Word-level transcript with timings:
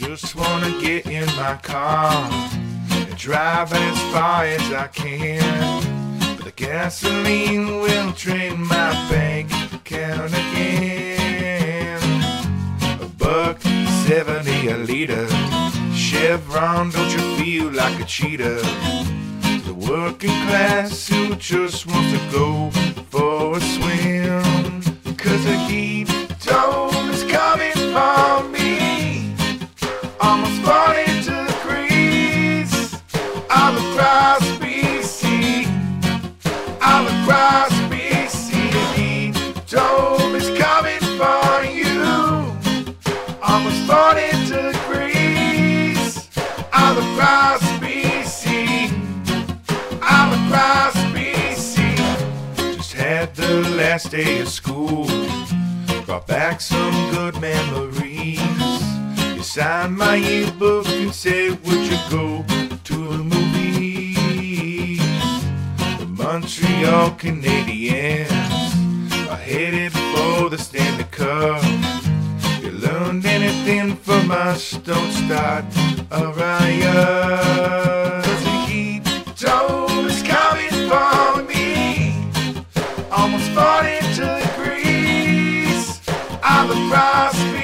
Just 0.00 0.36
wanna 0.36 0.70
get 0.80 1.06
in 1.08 1.26
my 1.34 1.58
car 1.60 2.30
and 2.32 3.16
drive 3.16 3.72
as 3.72 3.98
far 4.12 4.44
as 4.44 4.72
I 4.72 4.86
can. 4.86 5.82
But 6.36 6.44
the 6.44 6.52
gasoline 6.52 7.80
will 7.80 8.12
drain 8.12 8.64
my 8.64 8.92
bank 9.10 9.50
account 9.74 10.32
again. 10.32 12.00
A 13.00 13.08
buck 13.18 13.60
seventy 14.06 14.68
a 14.68 14.76
liter. 14.76 15.26
Chevron, 15.92 16.90
don't 16.90 17.10
you 17.10 17.36
feel 17.36 17.72
like 17.72 17.98
a 18.00 18.04
cheater? 18.04 18.60
The 19.66 19.74
working 19.74 20.38
class 20.46 21.08
who 21.08 21.34
just 21.34 21.86
wants 21.88 22.12
to 22.12 22.20
go 22.30 22.70
for 23.10 23.56
a 23.56 23.60
swim. 23.60 24.27
BC. 37.28 39.32
The 39.34 39.76
dome 39.76 40.34
is 40.34 40.48
coming 40.58 41.00
for 41.18 41.64
you. 41.64 42.02
Almost 43.42 43.80
42 43.86 44.72
degrees. 44.72 46.28
All 46.72 46.96
across 46.96 47.62
BC. 47.82 48.90
All 50.02 50.32
across 50.40 50.94
BC. 51.12 51.76
Just 52.76 52.92
had 52.94 53.34
the 53.34 53.60
last 53.76 54.10
day 54.10 54.40
of 54.40 54.48
school. 54.48 55.06
Brought 56.06 56.26
back 56.26 56.60
some 56.60 56.92
good 57.10 57.38
memories. 57.40 58.40
You 59.36 59.42
signed 59.42 59.96
my 59.96 60.16
yearbook 60.16 60.86
and 60.88 61.14
said, 61.14 61.58
Would 61.64 61.86
you 61.90 61.98
go 62.10 62.44
Montreal 66.40 67.10
Canadiens 67.18 68.30
are 69.28 69.36
headed 69.36 69.92
for 69.92 70.48
the 70.48 70.56
Stanley 70.56 71.02
Cup. 71.10 71.60
You 72.62 72.70
learned 72.70 73.26
anything 73.26 73.96
from 73.96 74.30
us? 74.30 74.70
Don't 74.84 75.10
start 75.10 75.64
a 76.12 76.28
riot. 76.28 78.22
the 78.22 78.66
heat 78.68 79.02
dome 79.36 80.06
is 80.06 80.22
coming 80.22 80.70
for 80.86 81.42
me. 81.42 82.14
Almost 83.10 83.50
42 83.50 84.22
degrees. 84.46 86.00
All 86.44 86.70
across 86.70 87.34
BC. 87.34 87.57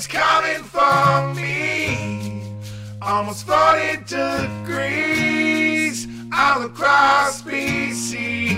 Is 0.00 0.06
coming 0.06 0.62
for 0.64 1.34
me. 1.34 2.42
Almost 3.02 3.46
42 3.46 4.06
degrees. 4.62 6.06
All 6.32 6.62
across 6.62 7.42
BC. 7.42 8.56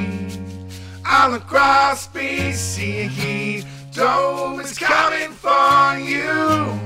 All 1.05 1.35
across 1.35 2.07
BC. 2.07 3.09
Heat 3.09 3.67
dome 3.93 4.61
is 4.61 4.79
coming 4.79 5.33
for 5.33 5.99
you. 5.99 6.79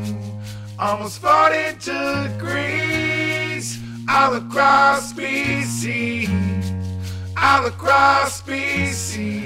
Almost 0.78 1.18
42 1.20 2.28
degrees. 2.28 3.78
All 4.08 4.36
across 4.36 5.12
BC. 5.12 6.30
All 7.36 7.66
across 7.66 8.40
BC. 8.40 9.45